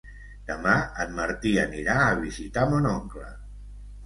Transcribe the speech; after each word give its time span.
Demà 0.45 0.71
en 1.05 1.13
Martí 1.19 1.51
anirà 1.65 1.99
a 2.07 2.17
visitar 2.23 2.65
mon 2.73 2.89
oncle. 2.95 3.29